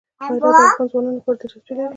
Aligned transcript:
هرات 0.21 0.53
د 0.55 0.61
افغان 0.61 0.89
ځوانانو 0.91 1.17
لپاره 1.19 1.37
دلچسپي 1.39 1.73
لري. 1.77 1.89